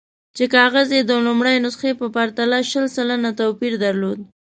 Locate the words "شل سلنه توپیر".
2.71-3.73